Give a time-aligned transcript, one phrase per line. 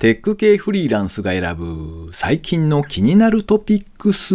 [0.00, 4.34] テック系フリーランスが選ぶ最近の気になるトピックス。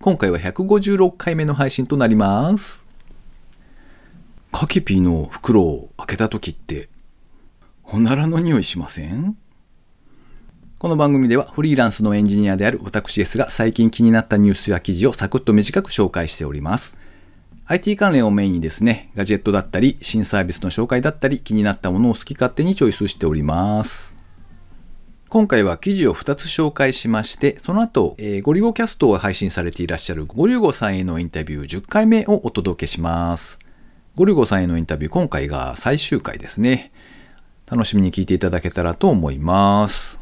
[0.00, 2.84] 今回は156回目の配信となります。
[4.50, 6.88] カキピーの袋を開けた時って、
[7.84, 9.36] おならの匂いしません？
[10.80, 16.98] この番組ではフリーランスのエンジニアである私ですが最近気になったニュースや記事をサクッと短く紹介しております。
[17.70, 24.16] IT 関連をメインにですね、ガジェットだったり、新サービスの紹介だったり、気になったものを好き勝手にチョイスしております。
[25.28, 33.58] 今回は記事を2つ紹介しまして、その後、えー、ゴリゴキャストを配信されていらっしゃるゴリゴさんへのインタビュー10回目をお届けします。
[34.14, 36.90] ゴリゴさんへのインタビュー、今回が最終回ですね。
[37.70, 40.18] 楽しみに聞いていただけたらと思います。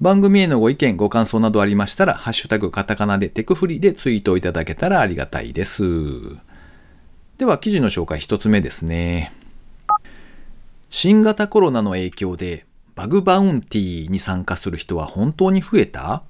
[0.00, 5.82] 番組へのご意見、ご感想などありましたら、ハッシュタグカタカナでテクフリでツイートいただけたらありがたいです。
[7.44, 9.30] では記事の紹介一つ目ですね。
[10.88, 16.22] 新型コロナの影響でバグバウンティーに参加する人は本当に増えた？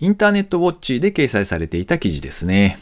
[0.00, 2.78] インターネットウォッチで掲載されていた記事ですね。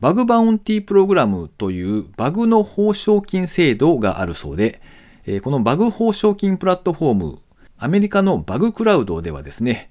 [0.00, 4.82] バグバウンティープログラムというバグの報奨金制度があるそうで、
[5.42, 7.38] このバグ報奨金プラットフォーム、
[7.78, 9.88] アメリカのバグクラウドではですね、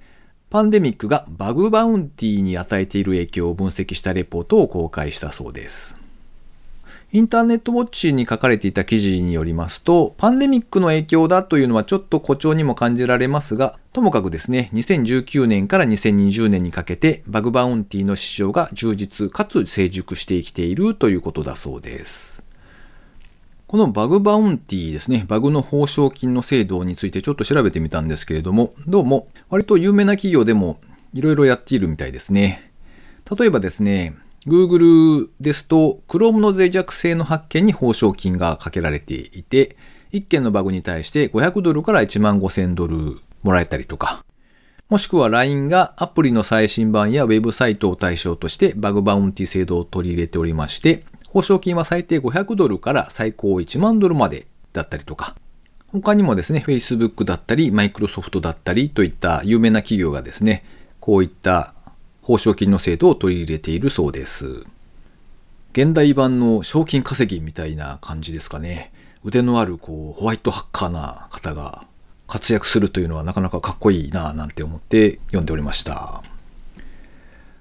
[0.52, 5.96] パンデミックがバグバウンティに与えている影響を分析したレポートを公開したそうです。
[7.14, 22.44] インターネットウォッチに書かれていた記事によりますと、パンデミックの影響だというのはちょっと誇張にも感じられますが、ともかくですね、2019年から2020年にかけてバグバウンティの市場が充実かつ成熟してきているということだそうです。
[23.72, 30.82] このバグバウンティですね、バグの報奨金の制度についてちょっと調べてみたんですけれども、どうも割と有名な企業でも
[31.14, 32.70] いろいろやっているみたいですね。
[33.40, 39.78] 例えばですね、Google ですと Chrome の脆弱性の発見に報奨金がかけられていて、
[40.12, 44.26] 1件のバグに対して500ドルから1万5000ドルもらえたりとか、
[44.90, 55.36] もしくは LINE がアプリの最新版やウェブサイトを対象としてバグバウンティ制度を取り入れておりまして、報奨金は最低500ドルから最高1万ドルまでだったりとか、
[55.88, 60.66] 他にもですね、Facebook だったり、Microsoft だったりといった有名な企業がですね、
[61.00, 61.74] こういった
[62.22, 64.66] 報奨金の制度を取り入れているそうです。
[65.72, 68.92] 現代版の賞金稼ぎみたいな感じですかね。
[69.24, 71.86] 腕のあるこうホワイトハッカーな方が
[72.28, 76.24] 活躍するというのはなかなかかっこいいなぁなんて思って読んでおりました。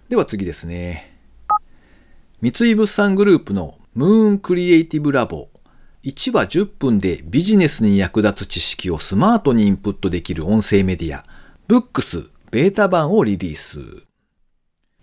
[0.09, 1.10] では次ですね。
[2.43, 5.49] 三井物産グループのムーンクリエイティブラボ。
[6.05, 11.23] 1話10分でビジネスに役立つ知識をスマートにインプットできる音声メディア。
[11.69, 14.05] ブックスベータ版をリリース。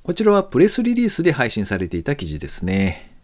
[0.02, 3.16] こちらはプレスリリースで配信されていた記事ですね。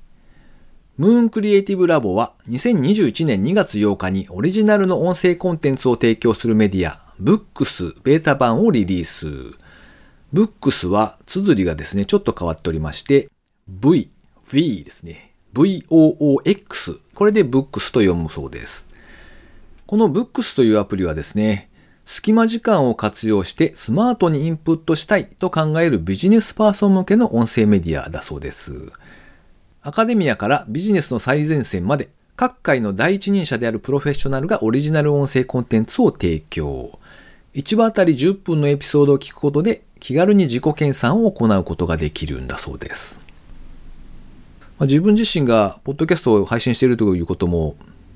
[0.97, 7.01] ムーンクリエイティブラボは2021年2月8日にオリジナルの音声コンテンツを提供するメディア。
[7.18, 9.25] ブックスベータ版をリリース。
[10.34, 13.30] ブックスは綴りがですね、ちょっと変わっておりまして、
[13.68, 14.09] V、
[14.51, 15.34] V ですね。
[15.53, 17.00] VOOX。
[17.13, 18.90] これで Books と読むそうです。
[19.85, 21.69] この Books というアプリはですね、
[22.06, 28.91] 隙間時間を活用してスマートにインプットしたいと考えるビジネスパーソン向けの音声メディアだそうです。
[29.81, 37.00] アカデミアからビジネスの最前線まで各界の第一人者であるプロフェッショナルがオリジナル音声コンテンツを提供。
[37.53, 43.23] 1話あたり10分のエピソードを聞くことで気軽に自己研鑽を行うことができるんだそうです。
[44.80, 47.76] まあ、自分自身がポッドキャストを配信しているということも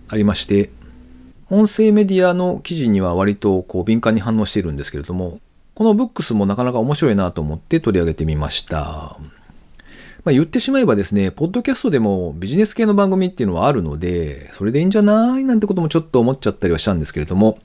[0.10, 0.70] ありまして、
[1.50, 5.40] 音声メディアの記事には割とこう敏感に反応しているんですけれども、
[5.76, 9.18] このブックスもなかなか面白いなと思って取り上げてみました。
[10.26, 17.60] まあ、言ってしまえばですね、ポッドキャストでもビジネス系の番組っていうのはあるので、それでいいんじゃないなんてこともちょっと思っちゃったりはしたんですけれども、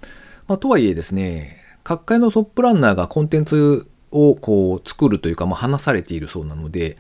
[0.47, 6.99] まあ、とはいえですね、各界のトップランナーがコンテンツをこう作るというか、まあ、話されているそうなので、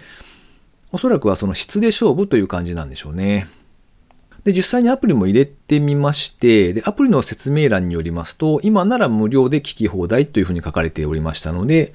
[0.93, 3.49] おそらくはその質で勝負という感じなんでしょうね。
[4.45, 11.94] で、実際にアプリも入れてみまして、で、アプリの説明欄によりますと、今なら無料で聞き放題というふうに書かれておりましたので、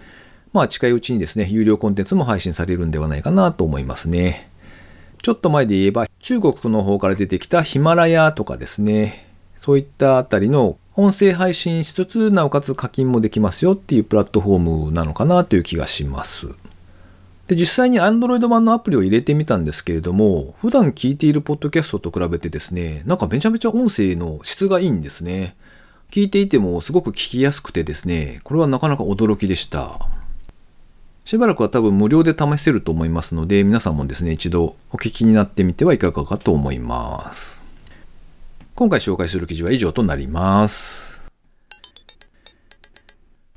[0.53, 4.49] まあ近いうちにですね、有料コンテンツも配信されるんではないかなと思いますね。
[5.21, 9.27] ちょっと前で言えば、中国の方から出てきたヒマラヤとかですね、
[9.57, 16.55] そういったあたりの音声配信しつつ、なおかつ課金もできますよっていうプラットフォームなのかなという気がします。
[17.47, 25.55] で、実際に Android 版のアプリを入れてみたんですけれども、普段聞いているポッドキャストと比べてですね、なんかめちゃめちゃ音声の質がいいんですね。
[26.11, 29.99] 聞いていてもすごく聞きやすくてですね、これはなかなか驚きでした。
[31.23, 37.65] しばらくは多分無料で試せると思いますので、皆さんもですね、一度お聞きになってみてはいかがかと思います。
[38.75, 41.16] 今回紹介する記事は以上となります。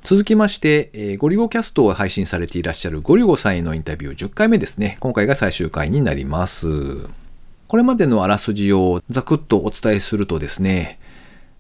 [0.02, 4.97] 続きまして、えーゴリゴキャストを配信されていらっしゃるゴリゴさんへのインタビュー10回目ですね。
[5.00, 6.67] 今回が最終回になります。
[7.69, 10.99] これまでのあらすじをざくっとお伝えするとですね、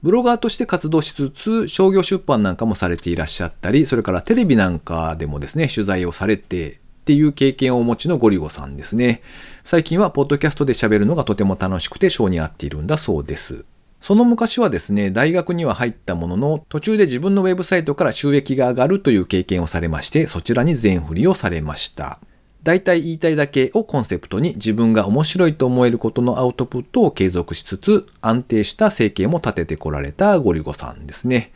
[0.02, 9.22] ブロガーとして活動しつつ、商業出版なんかもされていらっしゃったり、それからテレビなんかでもですね、取材をされてっていう経験をお持ちのゴリゴさんですね。
[9.62, 13.64] 最近はポッドキャストで喋るのがとても楽しくて性に合っているんだそうです。
[14.00, 22.18] その昔はですね、大学には入ったものの、途中で自分のウェブサイトから収益が上がるという経験をされまして、そちらに全振りをされました。
[22.62, 31.52] 大体言いたいだけをコンセプトに自分が面白いと思えることのアウトプットを継続しつつ、安定した生計も立ててこられたゴリゴさんですね。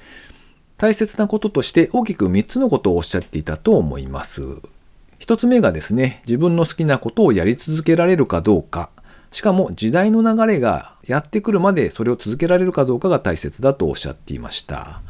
[0.76, 4.43] 大切なこととして大きく3つのことをおっしゃっていたと思います。
[5.19, 8.91] 一つ目がですね、自分の好きなことをやり続けられるかどうか、
[9.34, 15.02] しかも時代の流れがやってくるまでそれを続けられるかどうかが大切だとおっしゃっていました。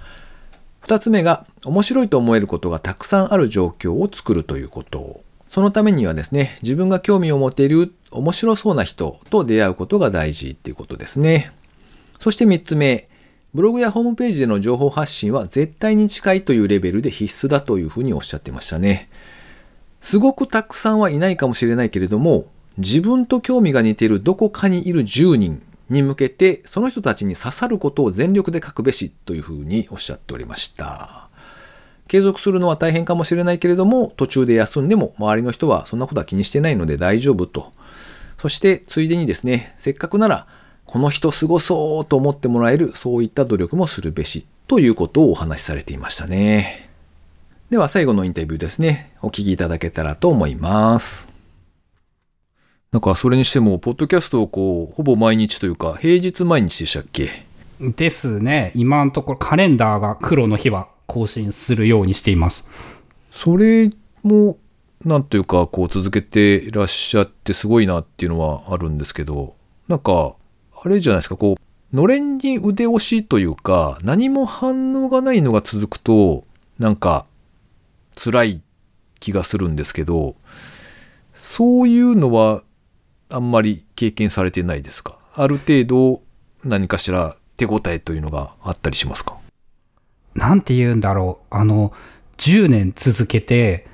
[0.81, 5.21] 二つ目が、面白いと思えることがたくさんある状況を作るということ。
[5.51, 11.53] そのためにはですね、自分が興味を持ている面白そうな人と出会うことが大事っていうことですね。
[12.19, 13.11] そして三つ目、
[13.53, 19.11] ブログやホームページでの情報発信は絶対に近いというレベルで必須だというふうにおっしゃってましたね。
[20.01, 22.47] すごくたくさんはいないかもしれないけれども、
[22.79, 31.29] 自分と興味が似ているどこかにいる10人に向けて、その人たちに刺さることを全力で書くべしというふうにおっしゃっておりました。
[32.09, 37.73] 継続するのは大変かもしれないけれども、途中で休んでも周りの人はそんなことは気にしてないので大丈夫と。
[38.39, 40.47] そして、ついでにですね、せっかくなら、
[40.85, 46.91] この人すごそうと思ってもらえる、そういった努力もするべし、ということをお話しされていましたね。
[47.71, 51.34] では最後のインタビューですね、お聞きいただけたらと思います。
[52.95, 57.45] なんかそれにしても、ポッドキャストをこう、ほぼ毎日というか、平日毎日でしたっけ？
[57.81, 58.71] ですね。
[58.77, 62.69] 今のところカレンダーが黒の日は更新するようにしています。
[63.33, 63.91] それ
[64.23, 64.59] も、
[65.05, 69.57] なんというか、こう続けていらっしゃってすごいなっていうのはあるんですけど、
[69.89, 70.37] なんか、
[70.81, 76.45] あれじゃないですか、こう、のれんに腕押しというか、何も反応がないのが続くと、
[76.79, 77.27] なんか、
[78.15, 78.63] 辛い
[79.19, 80.37] 気がするんですけど、
[81.35, 82.63] そういうのは
[83.35, 85.17] あんまり経験されてないですか？
[85.35, 86.23] ある程度
[86.63, 89.37] 何かしら手応えというのがあったりしますか？
[90.35, 91.55] なんて言うんだろう。
[91.55, 91.93] あの、
[92.39, 93.87] 10年続けて、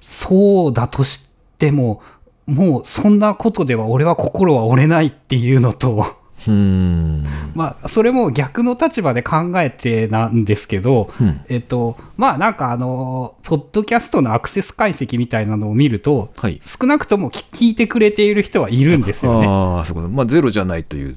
[0.00, 2.02] そうだとしても、
[2.46, 7.24] もうそんなことでは俺は心は折れないっていうのと、うーん。
[7.54, 19.46] まあ、それも逆の立場で考えてなんですけど、うんえっと、まあなんかあの、ポッドキャストのアクセス解析みたいなのを見ると、はい少なくとも聞聞いてくれている人はいるんですよね。
[19.46, 20.08] ああ、そうか。
[20.08, 21.16] まあゼロじゃないという。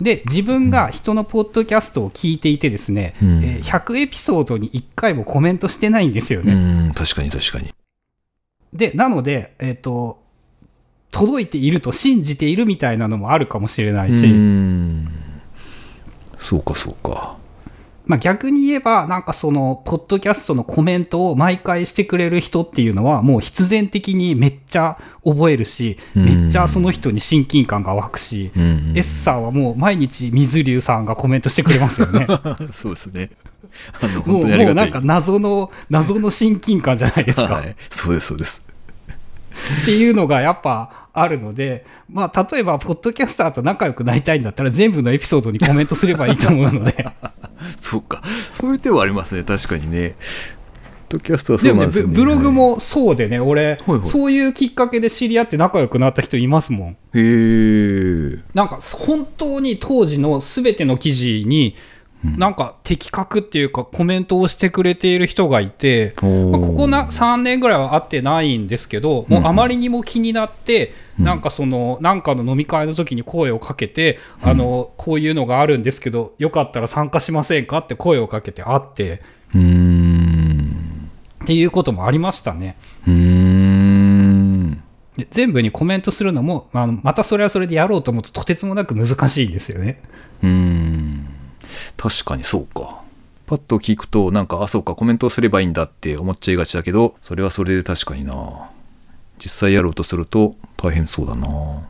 [0.00, 6.92] で、自分が人のポッドキャストを聞いていてですね、うんえー100エピソードに1回もコメントしてないんですようね。
[6.94, 7.72] 確かに確かに。
[8.72, 10.20] で、なので、えっ、と、
[11.10, 14.34] 届いていると信じているみたいなのもあるかもしれないうし。
[16.36, 17.38] そうかそうか。
[18.08, 32.26] まあ、逆に言えば、なんかその、ポッドキャストのコメントを毎回してくれる人っていうのは、もう必然的にめっちゃ覚えるし、うんめっちゃその人に親近感が湧くし、うんうん S さんはもう毎日水流さんがコメントしてくれますよね。
[32.72, 33.30] そうですね。
[34.24, 37.54] もうなんか謎の、謎の親近感じゃないですか。
[37.56, 37.76] はい。
[37.90, 38.62] そうです、そうです。
[39.82, 47.06] っていうのがやっぱあるので、まあ、例えば、ポッドキャスターと仲良くなりたいんだったら、全部のエピソードにコメントすればいいと思うので。
[47.82, 48.22] そうか。
[48.52, 49.42] そういう手はありますね。
[49.42, 50.14] 確かにね。
[51.08, 52.14] ポッドキャストはそうなんですよね。
[52.14, 56.86] ブブログもそうでね、俺、はいはいそういうきっかけで知り合って仲良くなった人いますもん。
[56.88, 56.96] はい。
[57.14, 58.38] へえ。
[58.54, 61.74] なんか、本当に当時のすべての記事に、
[62.24, 79.22] なんか的確っていうかコメントをしてくれている人がいて、まあここな3年ぐらいは会ってないんですけど、もうあまりにも気になって、なんかその、なんかの飲み会の時に声をかけて、あの、こういうのがあるんですけど、よかったら参加しませんかって声をかけて会って、
[79.54, 81.08] うーん。
[81.44, 82.76] っていうこともありましたね。
[83.06, 84.82] うーん。
[85.16, 90.02] で全部にコメントするのも、あのまたそれはそれでやろうと思うととてつもなく難しいんですよね。
[90.42, 90.87] うーん。
[91.98, 93.02] 確かにそうか。
[93.44, 98.70] パッと聞くと、なんか、あ、そうか、コメントをすればいいんだって思っちゃいがちだけど、それはそれで確かにな。
[99.38, 101.88] 実際やろうとすると大変そうだな。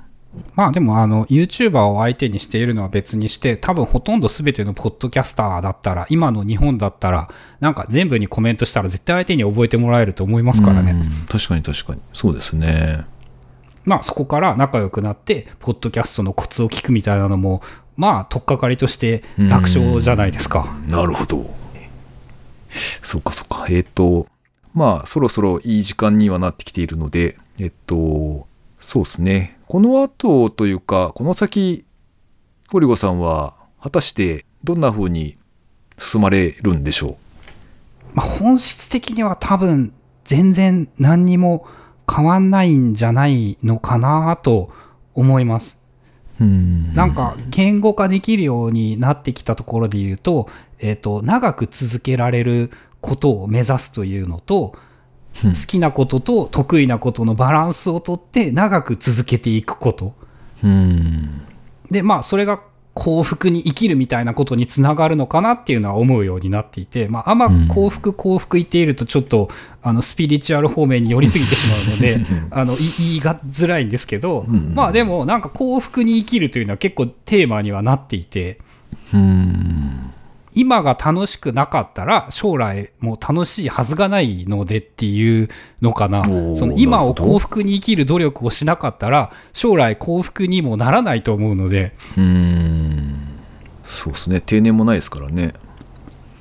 [0.55, 7.29] まあでもあの YouTuber を相手にしているのは別にして多分ほとんど全てのポッドキャスターだったら今の日本だったら
[7.61, 10.93] なんか全部にコメントしたら絶対相手に覚えてもらえると思いますからね。
[10.93, 12.01] うん確かに確かに。
[12.13, 13.05] そうですね。
[13.85, 17.63] まあそこから仲良くなってポッドキャストのコツを聞くみたいなのも
[17.99, 20.73] まあ、取っかかりとして楽勝じゃないですか。
[20.89, 21.51] なるほど。
[22.71, 23.67] そっかそっか。
[23.69, 24.29] えっ、と、
[24.73, 28.47] まあ、そろそろいい時間にはなってきているので、えっと、
[28.79, 29.59] そうですね。
[29.67, 31.85] この後というか、この先、
[32.71, 35.37] ゴリゴさんは、果たしてどんな風に
[35.99, 37.19] 進まれるんでしょ
[38.15, 41.67] まあ、本質的には多分、全然何にも
[42.09, 44.71] 変わんないんじゃないのかなと
[45.15, 45.78] 思います。
[46.45, 54.89] なんか言語化できるようになってきたところで言うと、えっ、と、長く続けられることを目指すというのと、うん
[55.45, 60.15] 好きなことと得意なことのバランスをとって長く続けていくこと。
[60.65, 61.43] うん。
[61.91, 62.61] で、まあ、それが
[62.99, 69.49] 幸福に生きるみたいなことにつながるのかなっていうのは思うようになっていて、まあ、あんま幸福幸福言っているとちょっと、
[69.83, 72.19] あのスピリチュアル方面に寄りすぎてしまうので
[72.51, 78.59] あのい言いがづらいんですけど、んまあでもなんか幸福に生きるというのは結構テーマにはなっていて
[79.15, 79.88] うん。
[80.59, 85.49] 今が楽しくなかったら将来もう楽しいはずがないのでっていう
[85.81, 91.95] のかなその今を幸福に生きる努力をしなかったら将来幸福にもならないと思うので。
[92.17, 93.39] うん。
[93.85, 94.41] そうですね。
[94.41, 95.55] 定年もないですからね。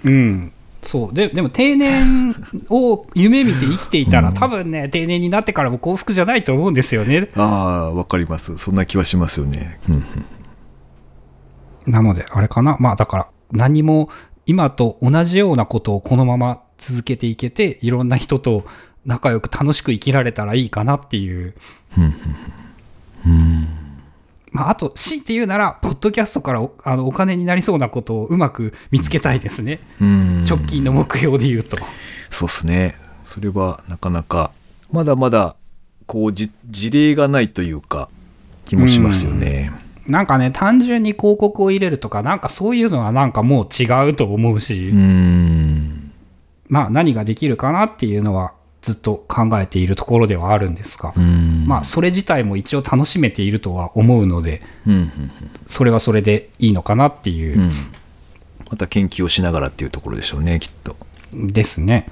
[0.04, 2.36] うん、そうででも定年
[2.70, 8.58] を夢見て生きていたら、多分ね定年になってからも幸福じゃないと思うんですよねああ、わかります。
[8.58, 9.80] そんな気はしますよね。
[9.88, 10.04] うん。
[11.92, 14.10] なのであれかなまあだから何も
[14.46, 18.66] 今と同じようなことをこのまま続けていけていろんな人と
[19.06, 21.54] 仲良く楽しく生きられたらいいかなっていう。
[24.52, 29.80] まあ、あと、強いて言うなら、ポッドキャストからおあのお金になりそうなことをうまく見つけたいですね。
[30.02, 30.44] うん。
[30.46, 31.78] 直近の目標で言うと。
[32.30, 32.98] そうですね。
[33.24, 34.52] それはなかなか、
[34.92, 35.56] まだまだ、
[36.06, 38.10] こう、じ事例がないというか、
[38.66, 39.72] 気もしますよね。
[40.08, 46.12] なんかね、単純に広告を入れるとか、なんかそういうのはなんかもう違うと思うし、うん。
[46.70, 51.66] まあ何ができるかなっていうのはずっと考えているところではあるんですが、うん。
[51.68, 54.94] まあそれ自体も一応楽しめているとは思うので、うん。
[54.94, 55.32] うん。
[55.66, 57.72] それはそれでいいのかなっていうう、ん。
[58.70, 60.96] また研究をしながらっていうところでしょうね、きっと。
[61.34, 62.08] ですね。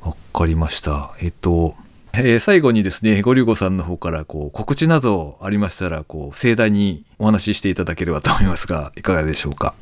[0.00, 1.12] わかりました。
[1.20, 1.74] えっと、
[2.20, 9.74] えー最後にですね、ゴリュゴさんの方からこう告知などありましたら、こう盛大にお話ししていただければと思いますが、いかがでしょうか？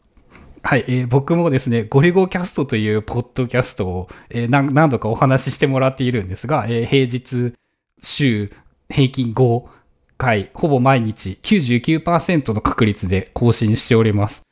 [0.62, 7.54] はい、えー僕もですね、ゴリゴキャストというポッドキャストを、えー何度かお話ししてもらっているんですが、えー平日
[8.02, 8.52] 週
[8.90, 9.64] 平均5
[10.18, 14.42] 回、ほぼ毎日99%の確率で更新しております。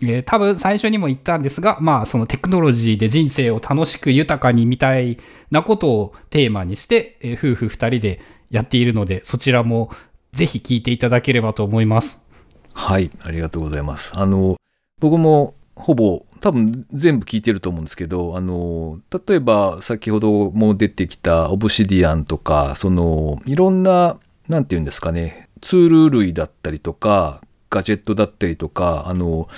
[0.00, 5.18] えー多分最初にも言ったんですが、まあそのテクノロジーで人生を楽しく豊かにみたい
[5.50, 8.20] なことをテーマにして、えー夫婦2人で
[8.50, 9.90] やっているので、そちらも
[10.32, 12.22] ぜひ聞いていただければと思います。
[12.74, 14.12] はい、ありがとうございます。
[14.14, 14.56] あの、
[15.00, 24.18] 僕もほぼ多分全部聞いてると思うんですけど、あの、例えば先ほども出てきたオブシディアンとか、その、いろんな、
[24.48, 27.40] なんていうんですかね、ツール類だったりとか、
[27.72, 29.48] ガジェットだったりとか、あの、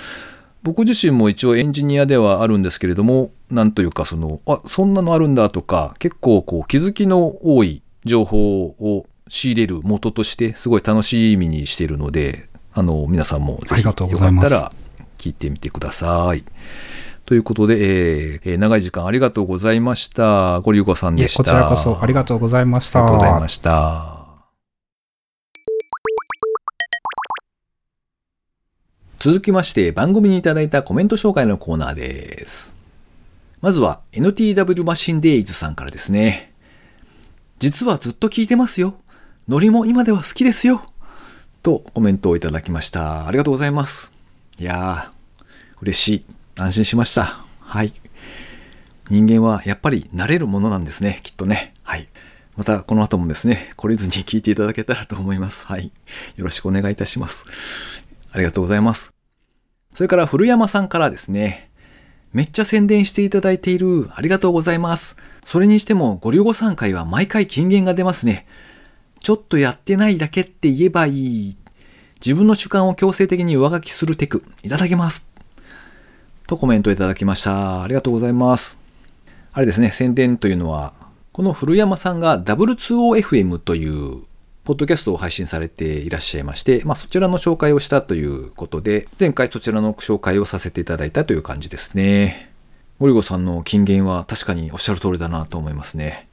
[0.63, 14.71] 僕自身も一応エンジニアではあるんですけれども、なんというかその、あ、そんなのあるんだとか、結構こう気づきの多い情報を仕入れる元としてすごい楽しみにしているので、あの、皆さんもぜひよかったら
[15.17, 16.43] 聞いてみてください。
[17.25, 20.61] ということで、えーえー長い時間ありがとうございました。
[20.61, 21.43] ゴリュゴさんでした。
[21.43, 22.99] こちらこそありがとうございました。
[22.99, 24.14] ありがとうございました。
[29.25, 32.71] 続きまして番組にいただいたコメント紹介のコーナーです。
[33.59, 36.53] まずは NTW マシンデイズさんからですね。
[37.57, 38.93] 実はずっと聞いてますよ。
[39.47, 40.83] ノリも今では好きですよ。
[41.63, 43.25] とコメントをいただきました。
[43.25, 44.11] ありがとうございます。
[44.59, 46.25] いやー、嬉しい。
[46.59, 47.43] 安心しました。
[47.61, 47.93] はい。
[49.09, 51.73] 人間はやっぱり慣れるものなんですね、きっとね。
[51.81, 52.07] はい。
[52.55, 55.65] またこの後もですね、懲りずに聞いていただけたらと思います。
[55.65, 55.91] はい。
[56.35, 57.43] よろしくお願いいたします。
[58.31, 59.14] ありがとうございます。
[59.95, 61.69] それから古山さんからですね、
[62.33, 65.15] めっちゃ宣伝していただいている、ありがとうございます。
[65.45, 68.45] それにしても、ご流語参会は毎回金言が出ますね。
[69.21, 71.11] ちょっとやってないだけって言えばい
[71.51, 71.57] い。
[72.15, 75.29] 自分の主観を強制的に上書きするテク、いただきます。
[76.45, 77.81] とコメントいただきました。
[77.81, 78.77] ありがとうございます。
[79.53, 80.93] あれですね、宣伝というのは、
[81.31, 84.23] この古山さんが W2OFM という
[84.65, 92.51] ポッドキャストを配信されていらっしゃいまして、まあそちらの紹介をしたということで、前回そちらの紹介をさせていただいたという感じですね。
[92.99, 96.27] ゴリゴさんの金言は確かにおっしゃる通りだなと思いますね。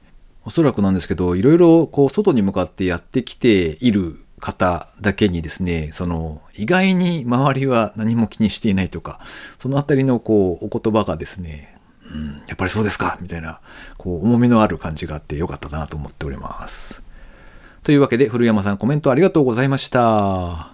[0.45, 9.19] おそらくなんですけど、いろいろこう外に向かってやってきている方だけにですね、その、意外に周りは何も気にしていないとか、
[9.59, 11.77] そのあたりのこう、お言葉がですね、
[12.11, 13.59] うん、やっぱりそうですかみたいな、
[13.97, 17.03] こう、重みのある感じがあってよかったなと思っております。
[17.83, 20.71] というわけで、古山さんコメントありがとうございました。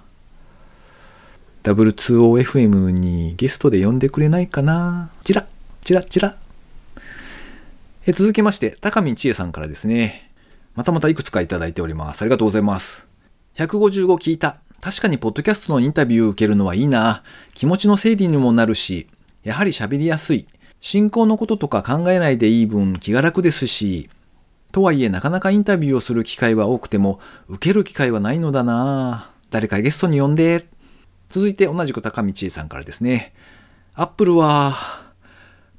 [1.64, 5.46] W2OFM にゲストで呼んでくれないかなチラ
[5.84, 6.38] チラチラ
[8.06, 10.32] え続きまして、高見千恵さんからですね。
[10.76, 12.22] またまたいくつかいただいております。
[12.22, 13.08] ありがとうございます。
[13.56, 14.58] 155聞いた。
[14.80, 17.24] 確かにポッドキャストのインタビューを受けるのはいいな。
[17.56, 19.08] 気持ちの整理にもなるし、
[19.44, 20.48] やはり喋りやすい。
[20.80, 24.10] 進行のこととか考えないでいい分気が楽ですし、
[24.72, 30.68] とはいえなかなかインタビューをする機会は多くても、受ける機会はないのだな誰かゲストに呼んで。
[31.30, 33.34] 続いて同じく高道さんからですね。
[33.94, 34.76] アップルは、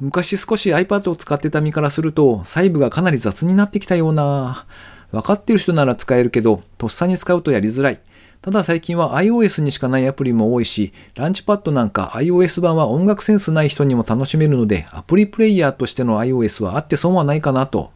[0.01, 4.67] 昔少し iPad を使ってた身からすると、細部がかなり雑になってきたような。
[5.13, 8.01] 分かってる人なら使えるけど、とっさに使うとやりづらい。
[8.43, 17.93] ただ最近は iOS にしかないアプリも多いし、ランチパッドなんか iOS 版は音楽センスない人にも楽しめるので、アプリプレイヤーとしての iOS はあって損はないかなと。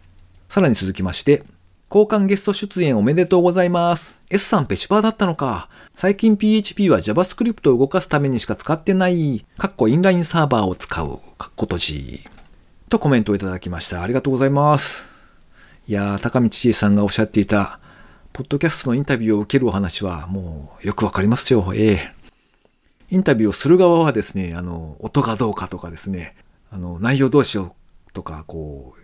[0.49, 1.43] さらに続きまして、
[1.91, 4.17] 交換ゲスト出演おめでとうございます。
[4.31, 5.69] S さんペチパーだったのか。
[5.95, 12.25] 最近 PHP は JavaScript を動かすためにしか使ってない、かっこインラインサーバーを使う、かっこ閉じ。
[12.89, 14.03] とコメントをいただきました。
[14.03, 15.09] ありがとうございます。
[15.87, 17.81] いやー、高道千恵さんがおっしゃっていた、
[18.33, 21.73] ポッドキャストのインタビューを受けるお話はもうよくわかりますよ。
[21.75, 22.25] ええ
[23.11, 26.35] インタビューをする側はですね、あの、音がどうかとかですね、
[26.73, 27.77] あの、内容どうしよ
[28.09, 29.04] うとか、こう、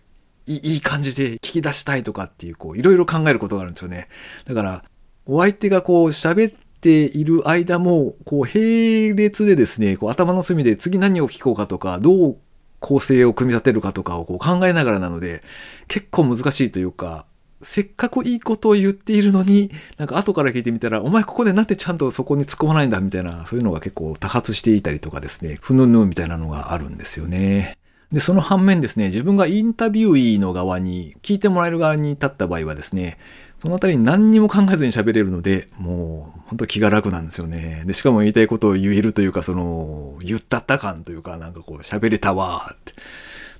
[0.56, 4.08] いい感じで聞き出したいとかっていう、こう、いろいろ考えることがあるんですよね。
[4.46, 4.84] だから、
[5.26, 12.36] お相手がこう、喋っている間も、こう、並列でですね、こう、頭の隅で次何を聞こうかとか、どう
[12.80, 15.42] 構成を組み立てるかとかをこう考えながらなので、
[15.86, 17.26] 結構難しいというか、
[17.62, 27.76] せっかくいいことを言っているのに、なんか後から聞いてみたら、お前ここでなんでちゃんとそこに突っ込まないんだみたいな、そういうのが結構多発していたりとかですね、ふぬぬみたいなのがあるんですよね。
[28.12, 33.18] で、その反面ですね、自分がインタビューイーの側に、聞いてもらえる側に立った場合はですね、
[33.60, 37.84] そのあたりに何にも考えずに喋れるので、もう、本当気が楽なんですよね。
[37.86, 42.94] で、しかも言いたいことを言えるというか、その、言ったった感というか、なんかこう、喋れたわーって、っ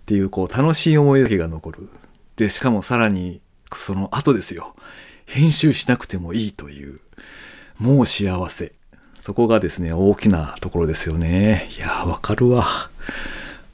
[0.07, 1.88] ていう、こう、楽しい思いだけが残る。
[2.37, 3.42] で、しかもさらに、
[3.74, 4.74] その後ですよ。
[5.27, 7.01] 編集しなくてもいいという、
[7.79, 8.72] もう幸せ。
[9.20, 11.68] そこがですね、大きなところですよね。
[11.77, 12.90] いやーわかるわ。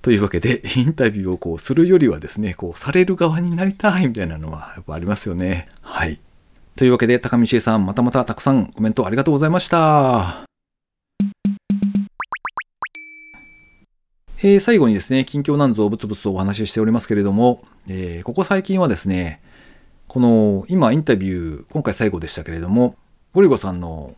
[0.06, 5.66] というわけで、 インタビューをこうするよりはですね、こうされる側になりたいみたいなのはやっぱありますよね。
[5.80, 6.20] はい。
[6.76, 10.44] というわけで、高見恵さん、またまたたくさんコメントありがとうございました。
[14.44, 19.40] えー、最後にですね、近況なんぞをブツブツお話ししておりますけれども、えー、ここ最近はですね、
[20.06, 22.94] この今インタビュー、今回最後でしたけれども、
[23.32, 24.14] ゴリゴさんの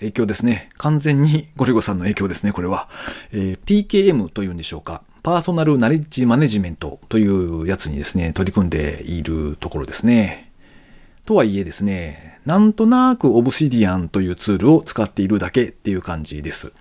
[0.00, 0.70] 影響ですね。
[0.78, 2.88] 完全にゴリゴさんの影響ですね、これは。
[3.30, 5.04] えー、PKM というんでしょうか。
[5.22, 10.50] パーソナルナレッジマネジメントというやつにですね、取り組んでいるところですね。
[11.24, 16.72] とはいえですね、なんとなくオブシディアンというツールを使っているだけっていう感じです。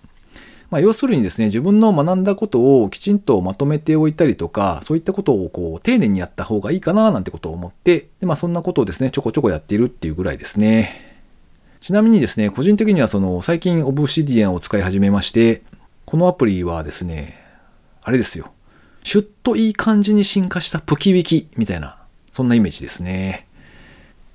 [0.71, 11.19] まあ、要するにですね、自分の学んだことをきちんとまとめておいたりとか、そういったことをこう丁寧にやった方がいいかななんてことを思って、でまあ、そんなことをですね、ちょこちょこやっているっていうぐらいですね。
[11.79, 15.61] ちなみにですね、個人的にはその最近オブシディアンを使い始めまして、
[16.05, 17.40] このアプリはですね、
[18.03, 18.51] あれですよ。
[19.03, 21.97] シュッといい感じに進化したプキウィキみたいな、
[22.31, 23.47] そんなイメージですね。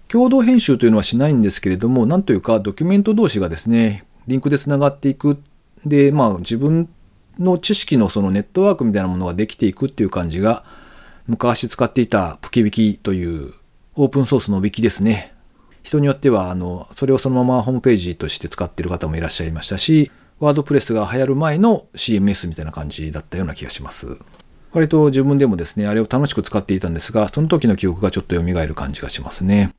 [0.09, 5.39] 共同編集というのはしないんですけれども、なんというかドキュメント同士がですね、リンクで繋がっていく。
[5.85, 6.89] で、まあ自分
[7.39, 10.65] の知識のそのネットワークみたいなものができていくっていう感じが、
[11.27, 13.55] 昔使っていたプキウィキという
[13.95, 15.35] オープンソースのウィキですね。
[15.83, 24.19] 人によっては、あの、それをそのままホームページとして使っている方もいらっしゃいましたし、ワードプレスが流行る前の CMS みたいな感じだったような気がします。
[24.73, 29.71] 割と自分でもですね、あれを楽しく使っていたんですが、その時の記憶がちょっと蘇る感じがしますね。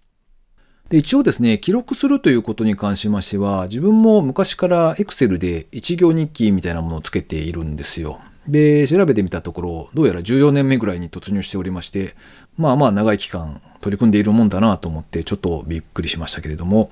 [0.90, 8.20] で、一応ですね、記録するということに関しましては、自分も昔から Excel で一行日記みたいなものをつけているんですよ。
[8.48, 12.16] で、調べてみたところ、どうやら14年目ぐらいに突入しておりまして、
[12.58, 16.90] まあまあ長い期間取り組んでいるもんだなと思ってちょっとびっくりしましたけれども、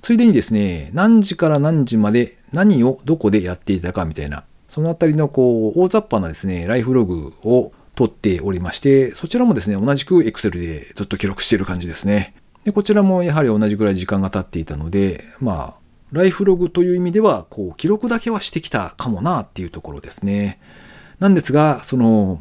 [0.00, 12.34] ついでにですね、何時から何時まで何をどこでやっていたかみたいな、そのあたりのこう、大雑把なですね、ライフログを取っておりまして、そちらもですね、同じく Excel でずっと記録している感じですね。
[12.64, 15.74] で、こちらもやはり同じぐらい時間が経っていたので、まあ、
[16.12, 20.58] ライフログという意味では、こう、記録だけはしてきたかもなっていうところですね。
[21.18, 22.40] なんですが、その、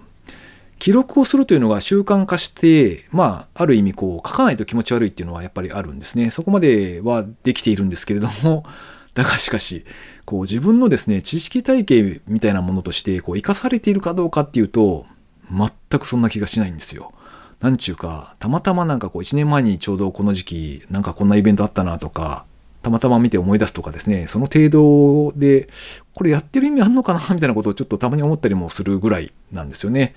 [0.80, 6.30] 記録をするというのが習慣化して、まあ、ある意味こう、書かないと気持ち悪いっていうのはやっぱりあるんですね。
[6.32, 8.64] そこまではできているんですけれども、
[9.14, 9.86] だがしかし、
[10.26, 15.06] こう自分のですね、知識体系みたいなものとして、こう、活かされているかどうかっていうと、
[15.52, 17.12] 全くそんな気がしないんですよ。
[17.60, 22.46] なんちゅうか、たまたまなんかこう、1年前にちょうどこの時期、なんかこんなイベントあったなとか、
[22.84, 25.68] たまたま見て思い出すとかですね、その程度で、
[26.14, 30.14] これやってる意味あんのかなみたいなことをちょっとたまに思ったりもするぐらいなんですよね。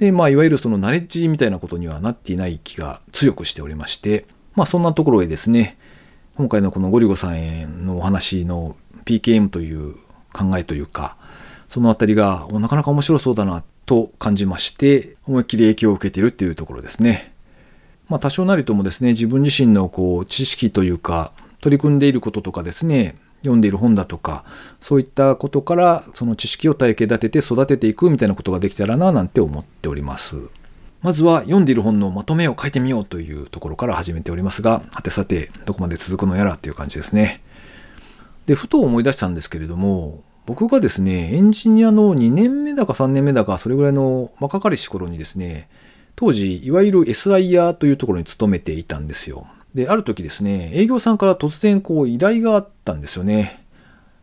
[0.00, 4.24] で、まあ、いわゆるそのナレッジみたいなことにはなっていない気が強くしておりまして、
[4.56, 5.76] まあ、そんなところへですね、
[6.36, 9.96] 今回のこのゴリゴさんへのお話の PKM という
[10.32, 11.18] 考えというか、
[11.68, 17.34] そのあたりがなかなか面白そうだなと感じまして、思いっきり影響を受けているっていうところですね。
[18.08, 24.44] まあ多少なりともですね、自分自身のこう知識というか、取り組んでいることとかですね、読んでいる本だとか、
[24.80, 30.36] そういったことからその知識を体系立てて育てていくみたいなことができたらななんて思っております。
[31.02, 37.42] まずは読んでいる本のまとめを書いてみようというところから始めておりますが、はてさてどこまで続くのやらっていう感じですね。
[38.44, 45.68] で、ふと思い出したんですけれども、僕がですね、エンジニアの2年目だか3年目だか、それぐらいの若かりし頃にですね、
[46.16, 49.46] 当時、いわゆる SIR というところに勤めていたんですよ。
[49.74, 53.64] で、ある時ですね、営業さんから突然こう依頼があったんですよね。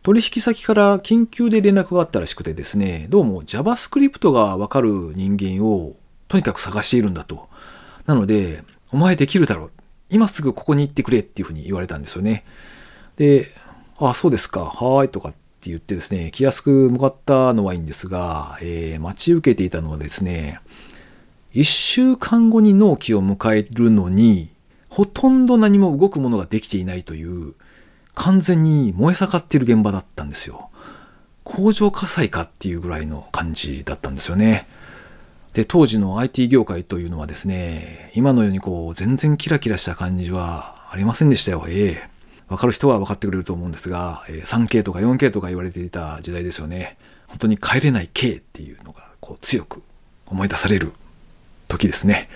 [0.02, 5.96] 取引先から緊急で連絡があったらしくてですね、どうも JavaScript がわかる人間を
[6.28, 7.48] とにかく探しているんだと。
[8.06, 9.70] なので、お前できるだろう。
[10.10, 12.44] 今すぐここに行ってくれっていうふうに言われたんですよね。
[13.16, 13.48] で、
[13.98, 14.60] あ、そうですか。
[14.60, 20.60] はーいとかって言ってですね、気安く向かったのはいいんですが、えー、待ち受けていたのはですね、
[21.52, 24.50] 一週間後に納期を迎えるのに、
[24.98, 27.54] ほとんど何も動くものができていないという、
[28.14, 30.70] 完全に燃え盛っている現場だったんですよ。
[31.44, 34.66] 工場火災かっていうぐらいの感じだったんですよね。
[35.52, 41.64] で、当時の IT 業界というのはですね、今のようにこう、全然キラキラした感じはありませんでしたよ。
[41.68, 42.10] ええ
[42.48, 46.98] わかる人は分かってくれると思うんですが、え 3K とか 4K とか言われていた時代ですよね。
[47.28, 49.80] 本当に帰れない K っていうのがこう強く
[50.26, 50.92] 思い出される
[51.68, 52.28] 時ですね。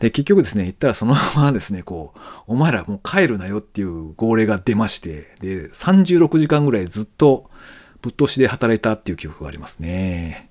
[0.00, 7.50] で、結局ですね、言ったらそのままですね、こう、お前らもう帰るなよっていう号令が出まして、で、36時間ぐらいずっと
[8.02, 10.50] ぶっ通しで働いたっていう記憶がありますね。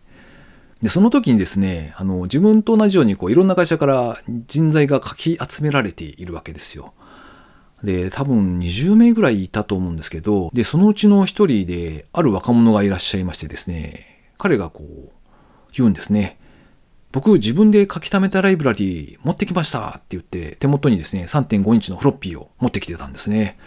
[0.82, 6.94] で、その時にですね、あの、自分と同じようにこう、いろんな会社から人材がかき集められているわけですよ。
[7.84, 15.10] で、多分20名ぐらいいたと思うんですけど、で、そのうちの一人で、ある若者がいらっしゃいましてですね、彼がこう、
[15.72, 16.40] 言うんですね。
[17.16, 23.58] 僕自分で書き溜めたライブラリー持ってきましたって言って手元にですね3.5インチのフロッピーを持ってきてたんですね。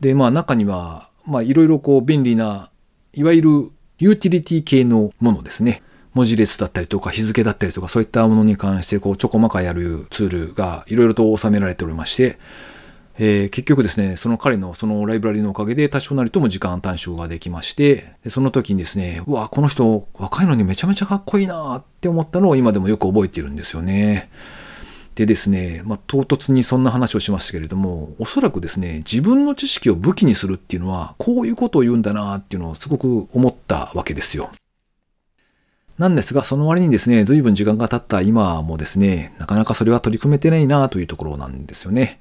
[0.00, 2.70] でまあ中にはまあいろいろこう便利な
[3.14, 3.50] いわゆる
[3.98, 5.82] ユーティリティ系のものですね。
[6.12, 12.38] 文字列だったりとか日付だったりとかそういったものに関してこうちょこまかやるツールがいろいろと収められておりまして
[13.24, 24.28] えー、結局ですね、その彼のそのライブラリのおかげで多少なりとも時間短縮ができまして、その時にですね、うわ、この人若いのにめちゃめちゃかっこいいなって思ったのを今でもよく覚えているんですよね。
[25.14, 34.50] でですね、まあ、唐突にそんな話をしましたけれども、おそらくですね、自分の知識を武器にするっていうのは、こういうことを言うんだなっていうのをすごく思ったわけですよ。
[35.96, 42.18] なんですが、その割にですね、随分時間が経った今もですね、なかなかそれは取り組めてないなというところなんですよね。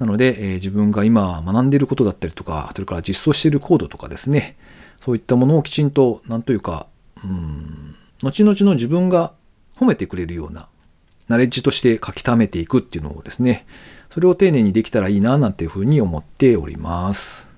[0.00, 4.56] なので、えー、自分が今学んでいることだったりとか、それから実装しているコードとかですね、
[5.00, 6.86] そういったものをきちんと、なんというか、
[7.22, 9.34] うん、後々の自分が
[9.76, 10.68] 褒めてくれるような、
[11.28, 13.66] ナレッジとして書き溜めていくっていうのをですね、
[14.08, 17.49] それを丁寧にできたらいいな、なんていうふうに思っております。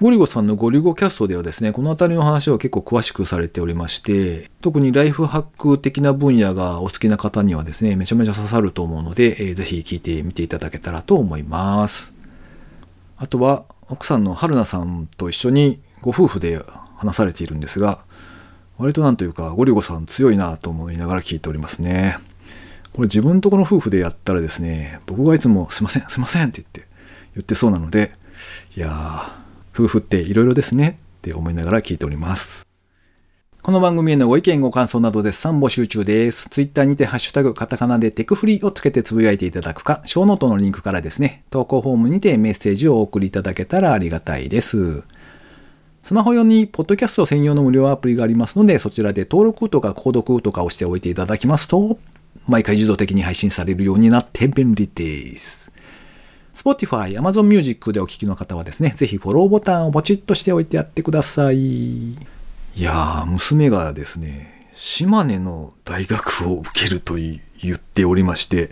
[0.00, 12.12] ゴリゴさんのゴリゴキャストではですね、この辺りの話を結構詳しくされておりまして、特にライフハック的な分野がお好きな方にはですね、めちゃめちゃ刺さると思うので、えー、ぜひ聞いてみていただけたらと思います。
[13.18, 16.60] あとは、奥さんの春菜さんと一緒にご夫婦で
[16.96, 18.00] 話されているんですが、
[18.78, 22.18] 割となんというか、ゴリゴさん強いなと思いながら聞いておりますね。
[22.92, 26.88] これ自分とこの夫婦でやったらですね、僕がいつもすいません、すいませんって言って
[27.36, 28.12] 言ってそうなので、
[28.76, 29.43] いやー、
[29.74, 32.64] 夫婦って色々ですねって思いながら聞いております。
[33.60, 36.48] この番組へのご意見ご感想など絶賛募集中です。
[36.48, 45.02] ツイッターにてハッシュタグカタカナでテクフリーをつけてつぶやいていただくか、ショーノートのリンクからですね、投稿フォームにてメッセージをお送りいただけたらありがたいです。
[46.04, 51.98] スマホ用にポッドキャスト専用の無料アプリがありますので、そちらで登録とか購読とかをしておいていただきますと、
[52.46, 55.72] 毎回自動的に配信されるようになって便利です。
[56.54, 62.12] Spotify、Amazon Music でお聴きの方はですね、ぜひフォローボタンをポチッとしておいてやってください。
[62.12, 62.16] い
[62.76, 67.40] やー、娘がですね、島根の大学を受けると言
[67.74, 68.70] っておりまして、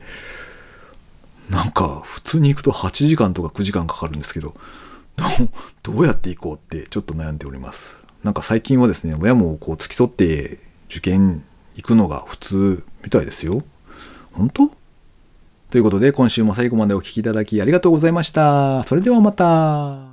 [1.50, 4.54] なんか普通に行くと8時間とか9時間かかるんですけど、
[5.82, 8.00] どうやって行こうってちょっと悩んでおります。
[8.24, 13.62] なんか最近はですね、親もこう付き添って受験行くのが普通みたいですよ。
[14.32, 14.70] 本当？
[15.72, 18.84] ということで今週も最後までお聴きいただきありがとうございました。
[18.84, 20.11] それではまた。